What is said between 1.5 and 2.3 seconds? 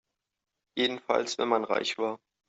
reich war.